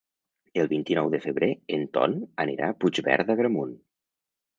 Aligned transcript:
El 0.61 0.69
vint-i-nou 0.69 1.09
de 1.15 1.19
febrer 1.25 1.49
en 1.77 1.83
Ton 1.97 2.15
anirà 2.45 2.71
a 2.71 2.77
Puigverd 2.85 3.29
d'Agramunt. 3.29 3.77